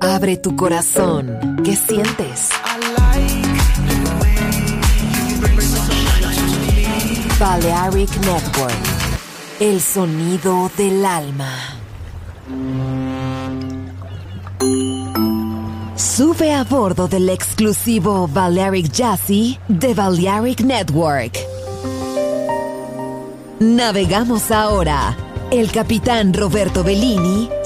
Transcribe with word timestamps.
Abre 0.00 0.38
tu 0.38 0.56
corazón. 0.56 1.60
¿Qué 1.62 1.76
sientes? 1.76 2.48
Balearic 7.38 8.10
Network. 8.20 8.74
El 9.60 9.78
sonido 9.82 10.70
del 10.78 11.04
alma. 11.04 11.52
Sube 15.96 16.54
a 16.54 16.64
bordo 16.64 17.06
del 17.06 17.28
exclusivo 17.28 18.26
Balearic 18.26 18.90
Jazzy 18.90 19.58
de 19.68 19.92
Balearic 19.92 20.62
Network. 20.62 21.38
Navegamos 23.58 24.50
ahora. 24.50 25.14
El 25.50 25.70
capitán 25.70 26.32
Roberto 26.32 26.82
Bellini 26.84 27.50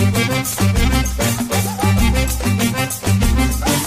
Thank 0.00 0.16
you. 3.68 3.77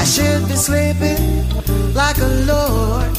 I 0.00 0.04
should 0.04 0.46
be 0.48 0.56
sleeping 0.56 1.44
like 1.94 2.18
a 2.18 2.30
lord. 2.52 3.10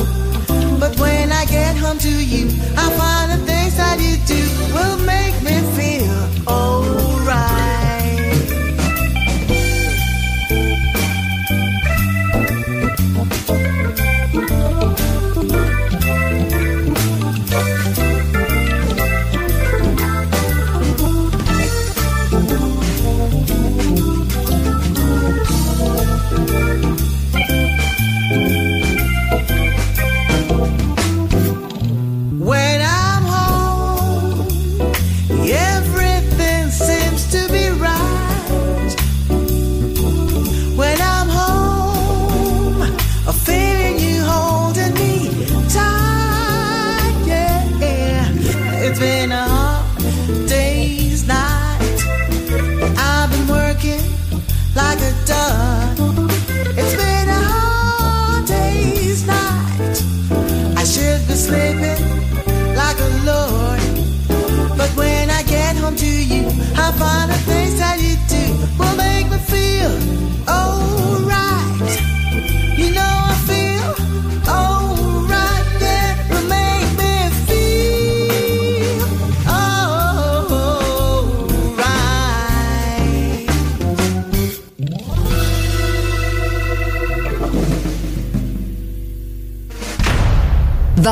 But 0.80 1.00
when 1.00 1.32
I 1.32 1.46
get 1.46 1.76
home 1.76 1.98
to 2.00 2.10
you, 2.10 2.48
I 2.78 2.90
find 3.00 3.32
the 3.32 3.46
things 3.46 3.76
that 3.78 4.00
you 4.00 4.16
do 4.26 4.42
will 4.74 4.98
make 5.06 5.36
me 5.44 5.58
feel 5.76 6.18
old. 6.48 7.27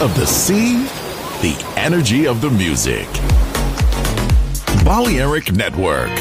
of 0.00 0.14
the 0.14 0.26
sea, 0.26 0.84
the 1.42 1.56
energy 1.76 2.28
of 2.28 2.40
the 2.40 2.50
music. 2.50 3.08
Balearic 4.84 5.52
Network, 5.52 6.14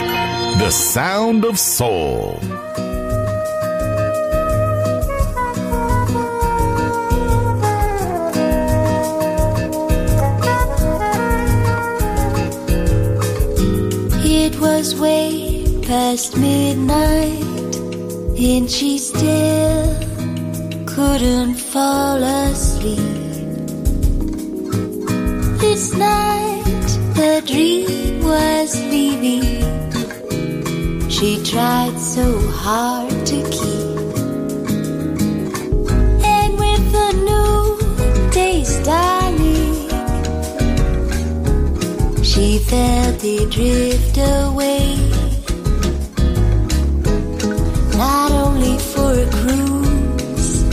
the 0.57 0.71
sound 0.71 1.45
of 1.45 1.59
soul. 1.59 2.39
It 14.25 14.59
was 14.59 14.95
way 14.99 15.81
past 15.83 16.35
midnight, 16.35 17.75
and 18.39 18.69
she 18.69 18.97
still 18.97 19.85
couldn't 20.87 21.55
fall 21.55 22.23
asleep 22.23 23.16
this 25.77 25.93
night 25.93 26.87
the 27.13 27.43
dream 27.45 28.23
was 28.23 28.69
leaving. 28.93 29.61
She 31.07 31.29
tried 31.43 31.95
so 31.99 32.25
hard 32.63 33.11
to 33.31 33.37
keep. 33.57 33.97
And 36.35 36.51
with 36.63 36.83
the 36.97 37.09
new 37.29 37.61
day's 38.31 38.73
dawning, 38.87 39.75
she 42.23 42.57
felt 42.71 43.23
it 43.23 43.47
drift 43.51 44.17
away. 44.17 44.97
Not 48.03 48.31
only 48.31 48.75
for 48.91 49.11
a 49.25 49.27
cruise, 49.39 50.63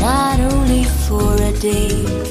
not 0.00 0.40
only 0.40 0.84
for 1.06 1.34
a 1.50 1.52
day. 1.60 2.23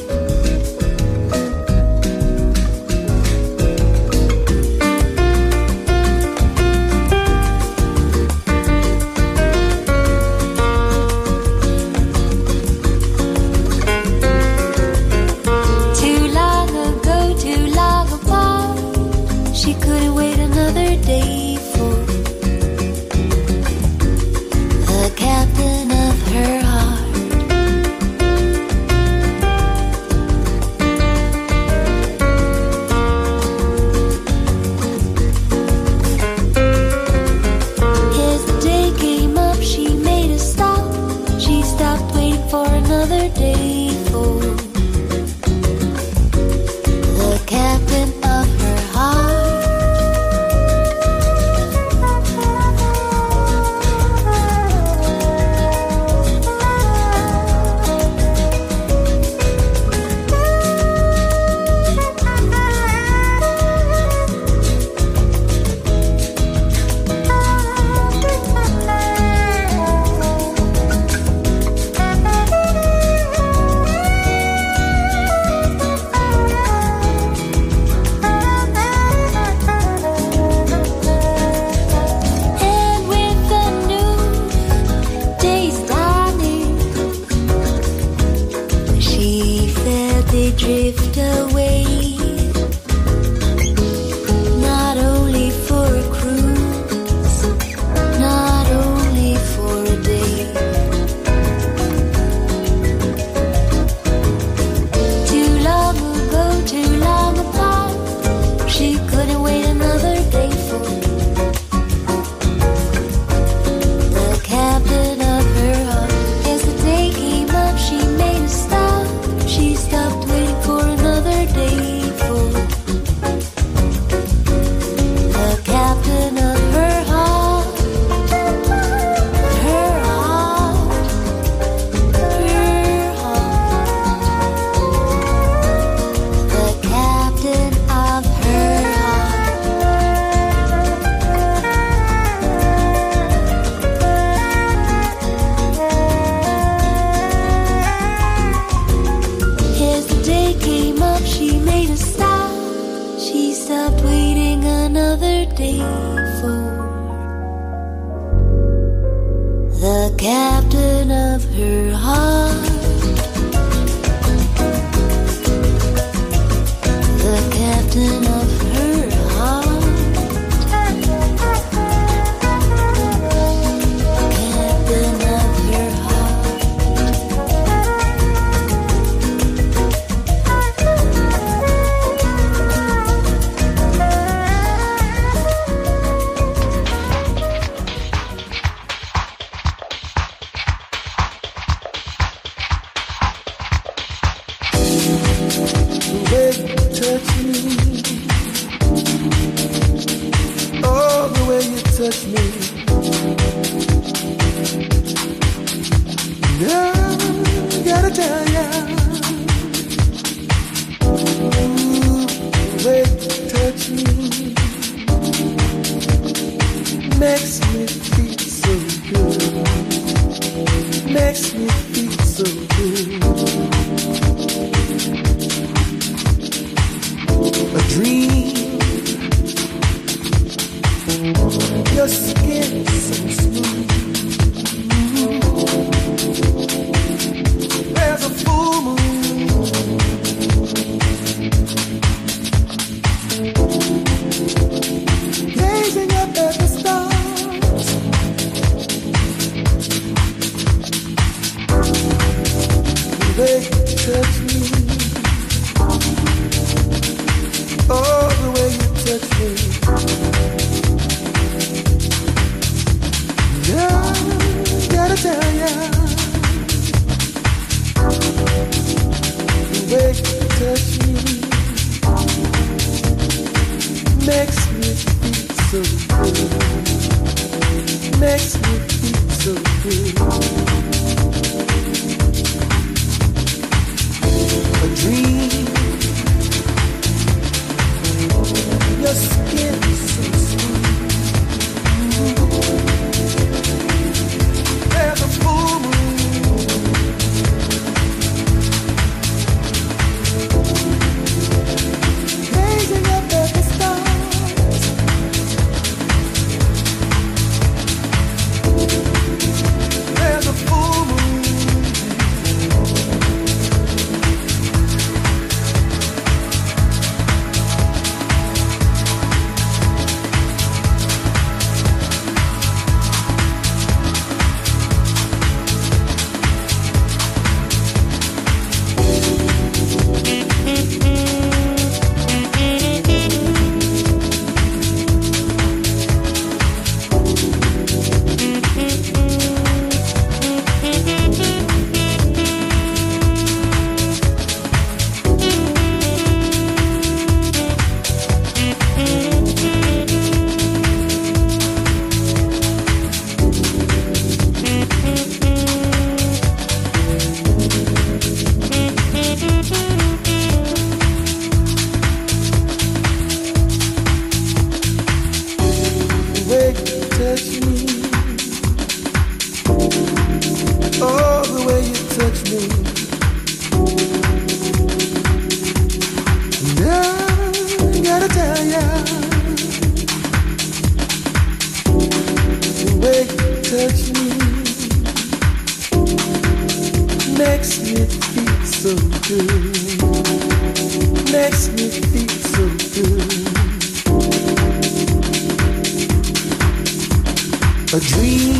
a 397.93 397.99
dream. 397.99 398.55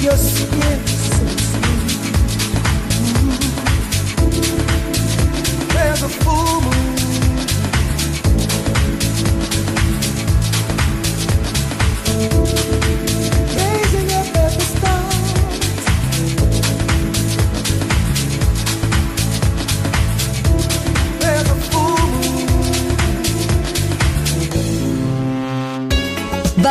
Your 0.00 0.16
skin 0.16 0.93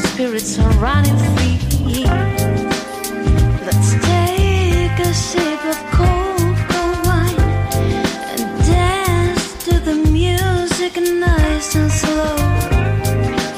spirits 0.00 0.58
are 0.58 0.72
running 0.72 1.16
free. 1.34 1.58
Let's 3.66 3.92
take 4.06 4.98
a 4.98 5.12
sip 5.14 5.64
of 5.64 5.78
cold, 5.96 6.56
cold 6.70 7.06
wine 7.06 7.40
and 8.32 8.42
dance 8.66 9.64
to 9.64 9.78
the 9.80 9.94
music 10.10 10.96
nice 10.96 11.74
and 11.74 11.90
slow. 11.90 12.36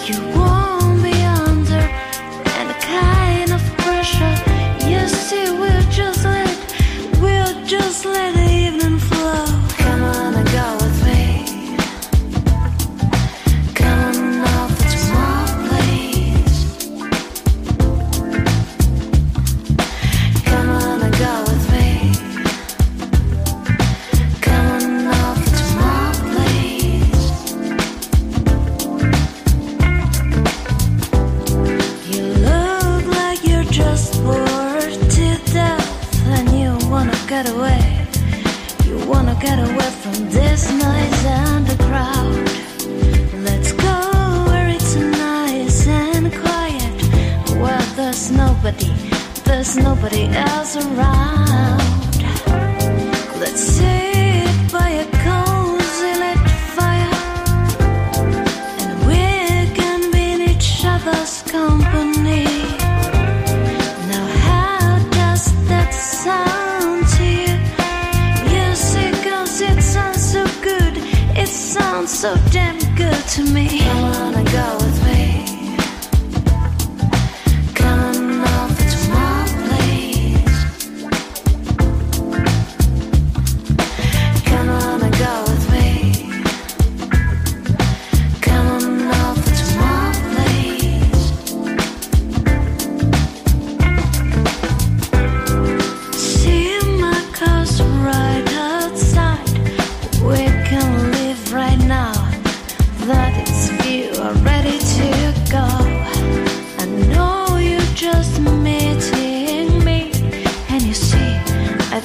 You 0.07 0.19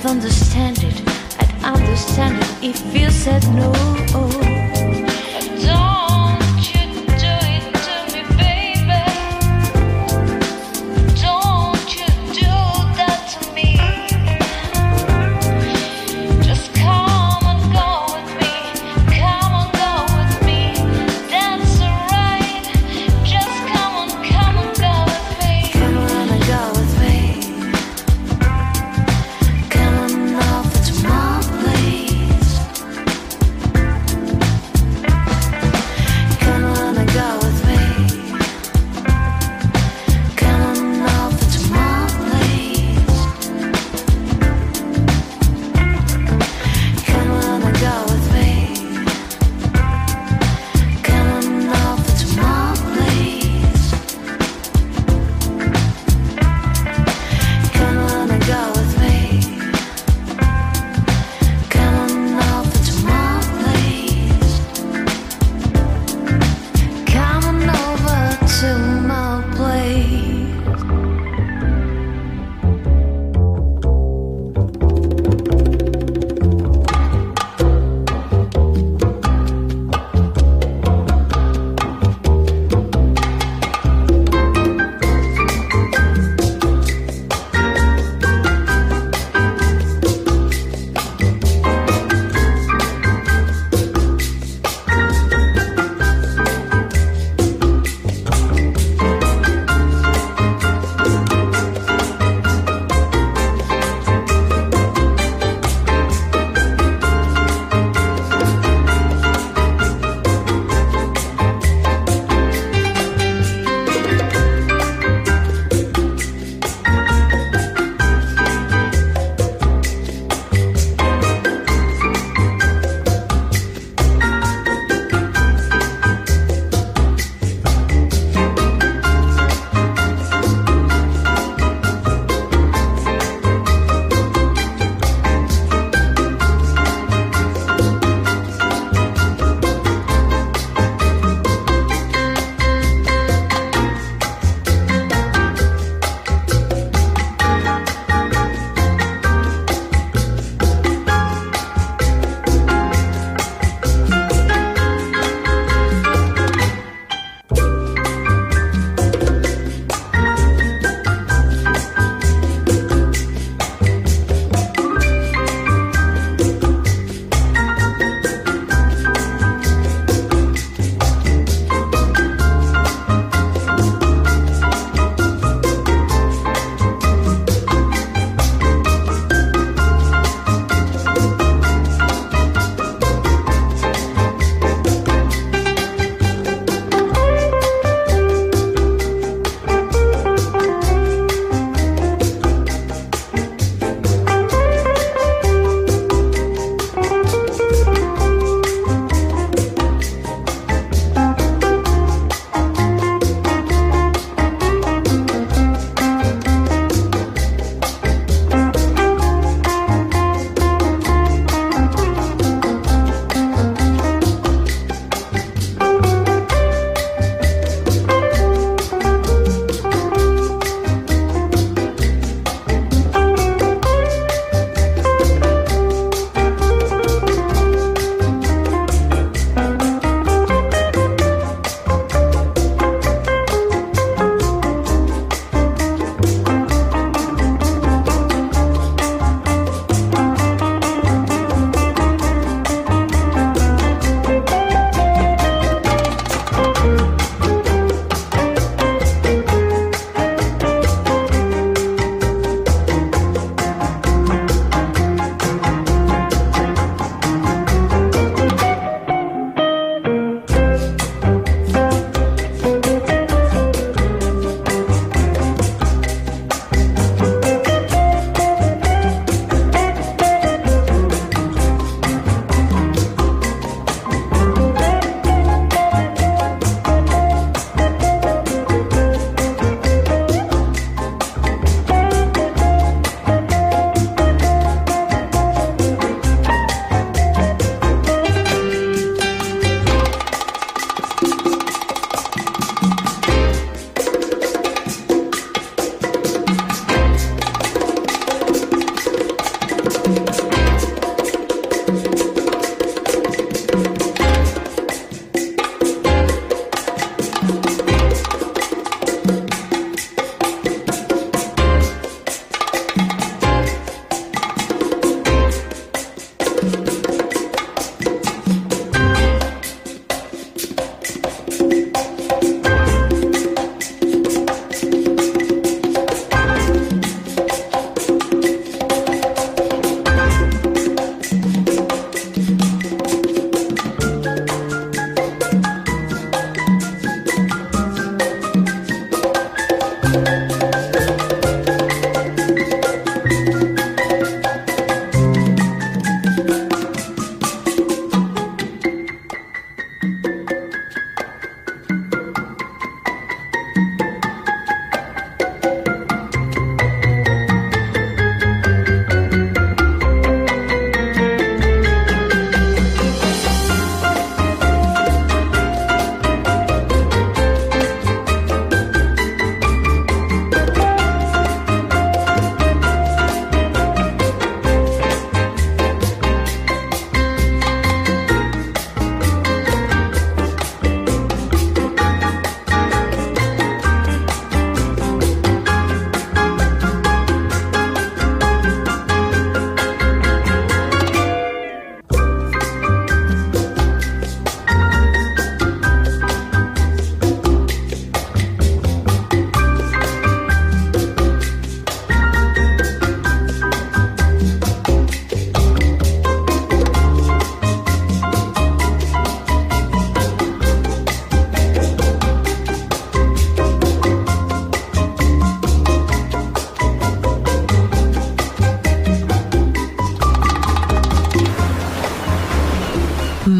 understand 0.08 0.84
it, 0.84 1.02
I'd 1.40 1.64
understand 1.64 2.42
it 2.42 2.64
if 2.64 2.96
you 2.96 3.10
said 3.12 3.44
no. 3.54 4.47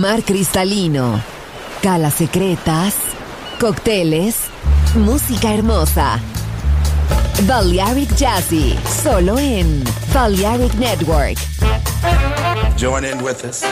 Mar 0.08 0.24
cristalino, 0.24 1.22
calas 1.84 2.14
secretas, 2.14 2.94
cócteles, 3.60 4.36
música 4.96 5.54
hermosa. 5.54 6.22
Balearic 7.42 8.16
Jazzy, 8.16 8.80
solo 9.04 9.38
en 9.38 9.84
Balearic 10.14 10.74
Network. 10.76 11.38
Join 12.78 13.04
in 13.04 13.22
with 13.22 13.44
us. 13.44 13.64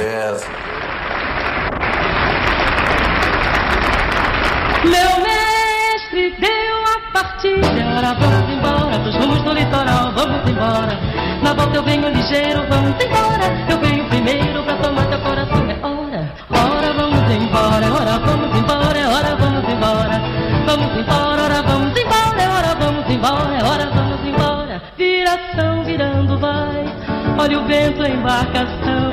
Yes. 0.00 0.42
Meu 4.82 5.12
mestre 5.22 6.34
deu 6.40 6.76
a 6.92 7.12
partida. 7.12 8.16
Vamos 8.18 8.50
embora 8.50 8.98
pros 8.98 9.16
rumos 9.16 9.44
do 9.44 9.52
litoral, 9.52 10.12
vamos 10.12 10.50
embora. 10.50 10.98
Na 11.40 11.54
volta 11.54 11.76
eu 11.76 11.84
venho 11.84 12.08
ligeiro, 12.08 12.66
vamos 12.68 12.96
embora. 13.00 13.73
Embarcação. 28.24 29.12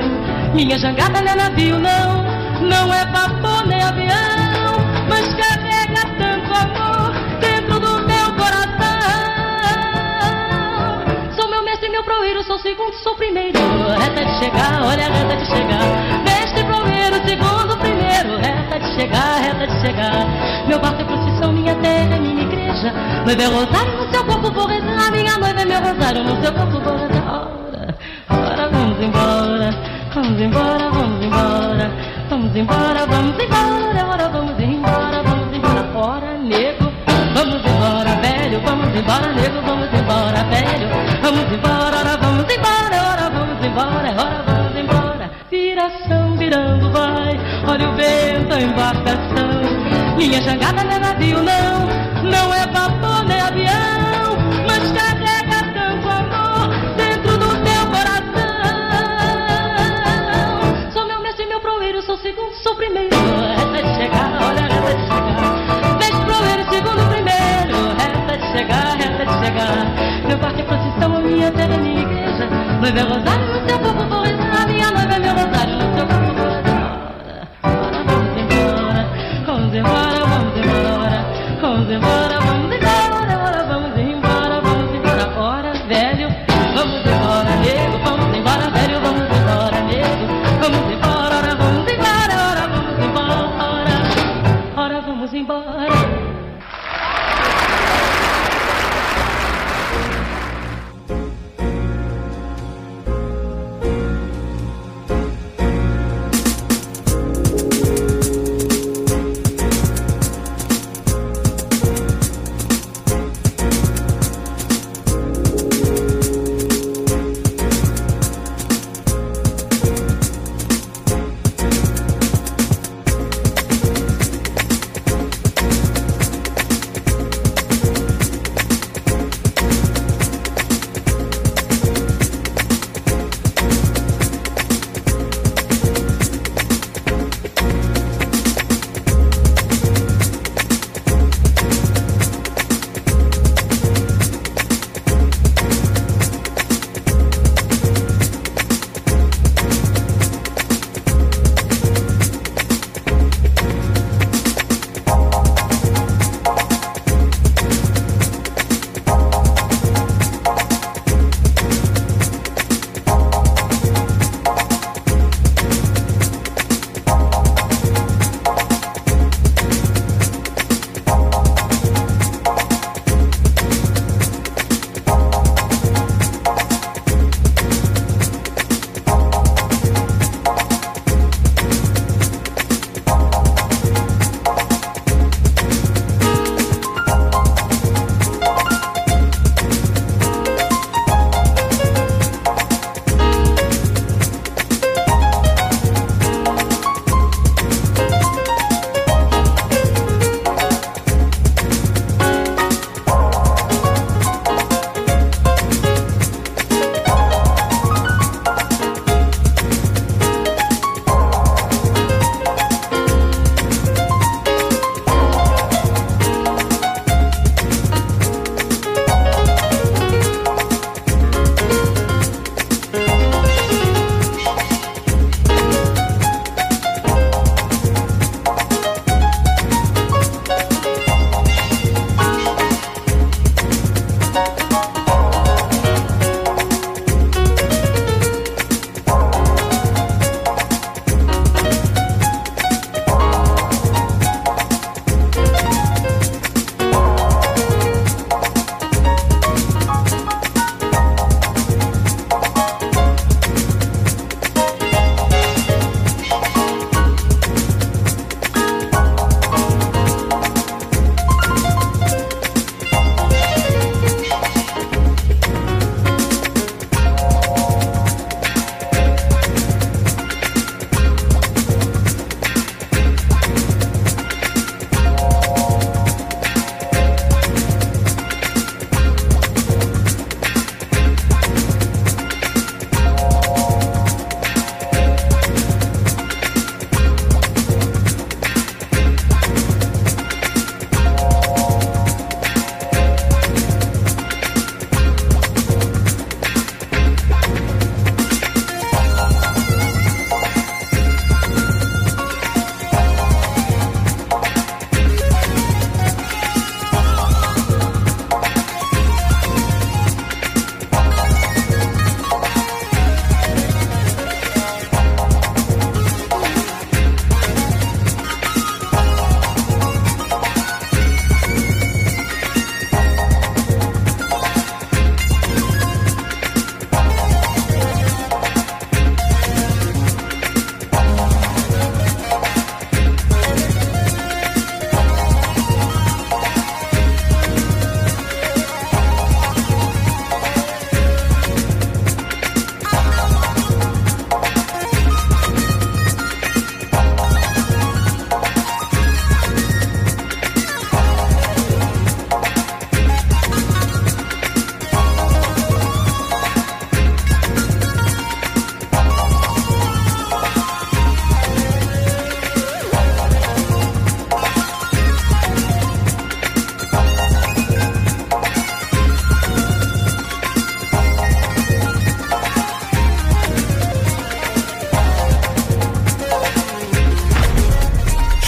Minha 0.54 0.78
jangada 0.78 1.20
não 1.20 1.32
é 1.32 1.34
navio, 1.34 1.78
não. 1.78 2.24
Não 2.66 2.94
é 2.94 3.04
vapor 3.06 3.66
nem 3.66 3.82
avião. 3.82 4.08
Mas 5.08 5.34
carrega 5.34 6.06
tanto 6.16 6.50
amor 6.54 7.12
dentro 7.38 7.78
do 7.78 8.06
meu 8.06 8.32
coração. 8.34 8.72
Sou 11.36 11.48
meu 11.50 11.62
mestre, 11.62 11.90
meu 11.90 12.02
proeiro, 12.02 12.42
sou 12.44 12.58
segundo, 12.58 12.94
sou 13.02 13.14
primeiro. 13.14 13.58
Reta 14.00 14.24
de 14.24 14.38
chegar, 14.38 14.82
olha 14.82 15.04
reta 15.04 15.36
de 15.36 15.46
chegar. 15.46 16.22
Mestre, 16.24 16.64
proeiro, 16.64 17.16
segundo, 17.28 17.76
primeiro. 17.76 18.38
Reta 18.38 18.80
de 18.80 18.94
chegar, 18.94 19.40
reta 19.42 19.66
de 19.66 19.80
chegar. 19.82 20.26
Meu 20.66 20.78
barco 20.78 21.02
é 21.02 21.04
procissão, 21.04 21.52
minha 21.52 21.74
terra 21.74 22.16
é 22.16 22.18
minha 22.18 22.42
igreja. 22.44 22.94
Noiva 23.26 23.42
é 23.42 23.46
rosário 23.46 23.92
no 23.98 24.10
seu 24.10 24.24
corpo, 24.24 24.50
vou 24.52 24.66
rezar. 24.66 25.12
Minha 25.12 25.36
noiva 25.36 25.60
é 25.60 25.64
meu 25.66 25.80
rosário 25.82 26.24
no 26.24 26.42
seu 26.42 26.52
corpo, 26.54 26.80
vou 26.80 26.96
rezar. 26.96 27.21
Embora. 29.02 29.70
Vamos 30.14 30.40
embora, 30.40 30.88
vamos 30.90 31.24
embora. 31.24 31.90
Vamos 32.30 32.54
embora, 32.54 33.04
vamos 33.04 33.36
embora. 33.42 34.06
Ora, 34.08 34.28
vamos 34.28 34.60
embora, 34.60 35.22
vamos 35.22 35.56
embora. 35.56 35.82
Ora, 35.92 36.38
nego. 36.38 36.92
Vamos 37.34 37.64
embora, 37.66 38.14
velho. 38.22 38.60
Vamos 38.60 38.94
embora, 38.94 39.32
nego. 39.32 39.60
Vamos 39.62 39.88
embora, 39.92 40.44
velho. 40.44 40.88
Vamos 41.20 41.52
embora, 41.52 41.98
ora, 41.98 42.16
vamos 42.16 42.46
embora. 42.54 42.96
Ora, 43.10 43.30
vamos 43.30 43.66
embora, 43.66 44.08
ora, 44.18 44.42
vamos 44.46 44.76
embora. 44.76 45.30
Viração 45.50 46.36
virando 46.36 46.92
vai. 46.92 47.40
Olha 47.66 47.88
o 47.88 47.96
vento, 47.96 48.54
a 48.54 48.60
embarcação. 48.60 50.16
Minha 50.16 50.40
jangada 50.42 50.84
não 50.84 50.92
é 50.92 50.98
navio, 51.00 51.42
não. 51.42 51.61
Igreja. 72.92 73.04
Noiva 73.06 73.41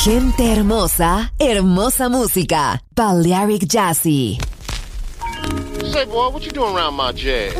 Gente 0.05 0.45
hermosa, 0.45 1.33
hermosa 1.39 2.11
música. 2.11 2.79
Balearic 2.95 3.65
Jazzy. 3.67 4.39
Say, 5.81 6.05
boy, 6.05 6.29
what 6.29 6.45
you 6.45 6.53
doing 6.53 6.77
around 6.77 6.93
my 6.95 7.11
jazz? 7.13 7.55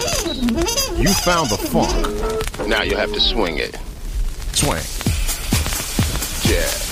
You 0.99 1.09
found 1.25 1.49
the 1.49 1.57
funk. 1.57 2.69
Now 2.69 2.83
you 2.83 2.99
have 2.99 3.11
to 3.15 3.19
swing 3.19 3.57
it. 3.57 3.79
Swing. 4.53 4.85
Jazz. 6.43 6.85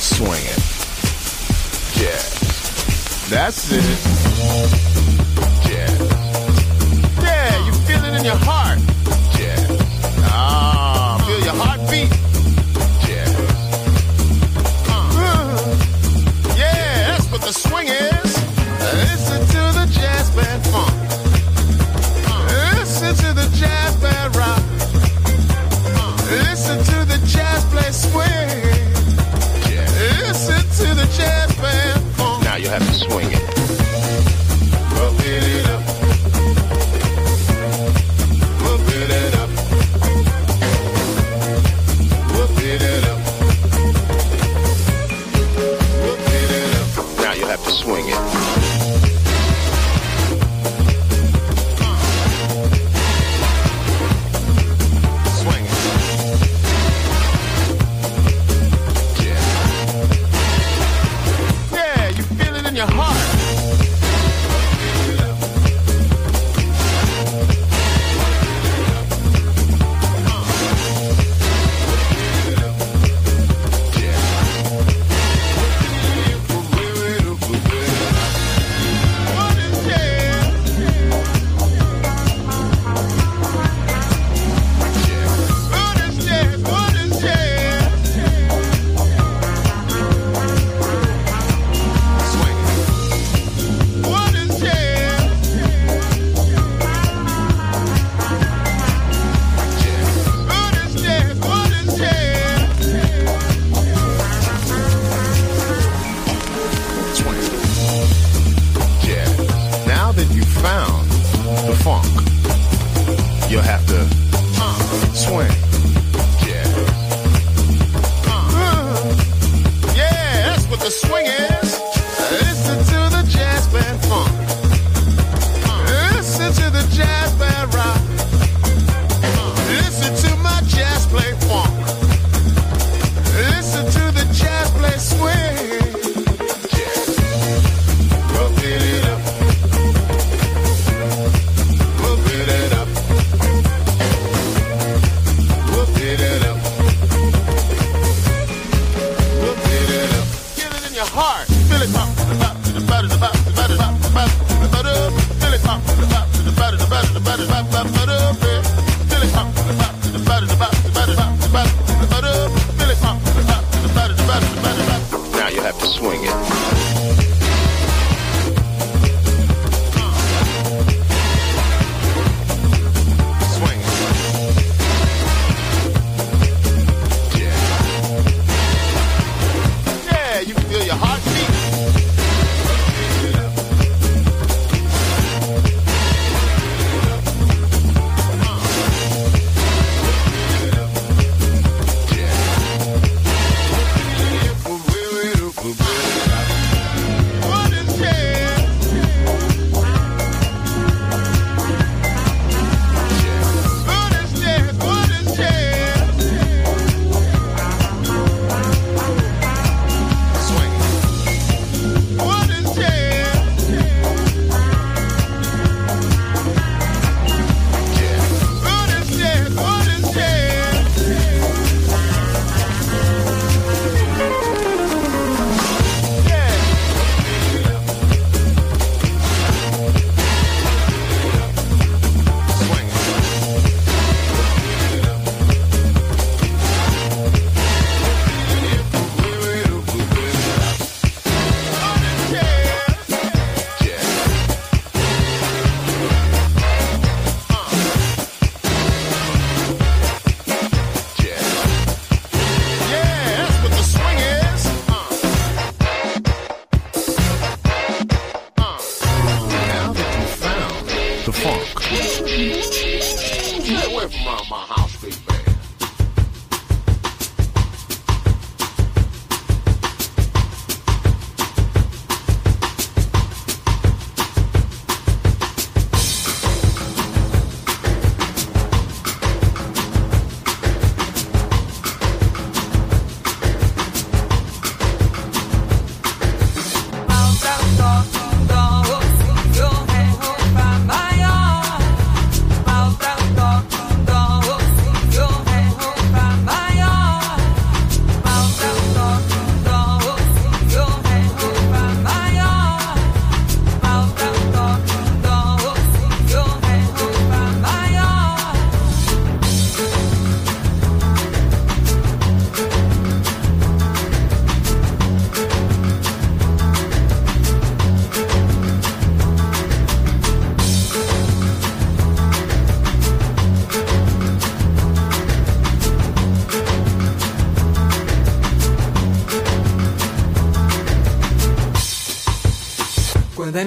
Swing 0.00 0.44
it. 0.44 0.60
Jazz. 1.94 3.28
That's 3.30 3.70
it. 3.70 3.84
Jazz. 5.68 6.00
Yeah, 7.22 7.64
you 7.64 7.72
feel 7.86 8.04
it 8.04 8.18
in 8.18 8.24
your 8.24 8.40
heart. 8.42 8.95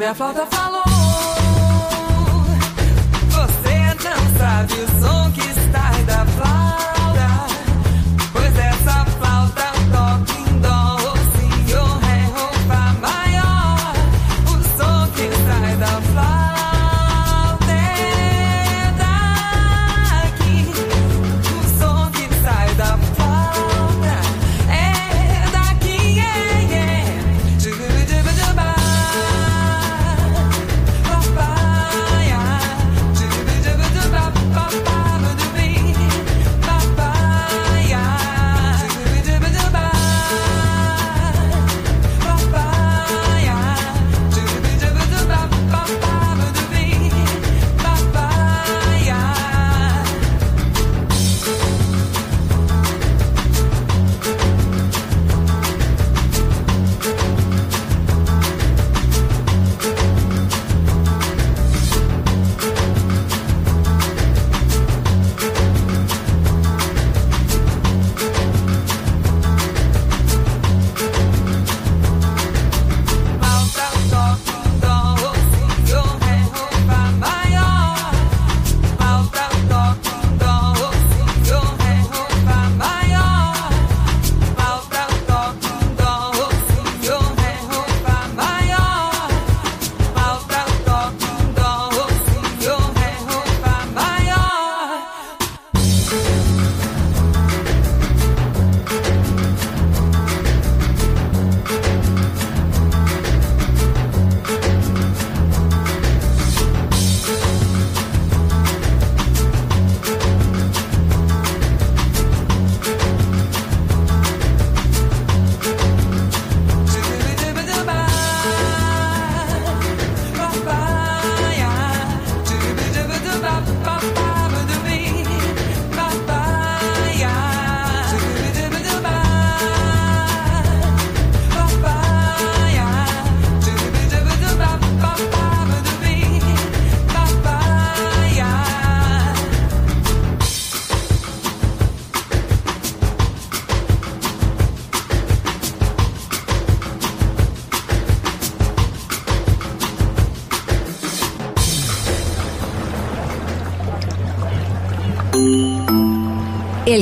I'm 0.01 0.11
a 0.11 0.15
Father. 0.15 0.68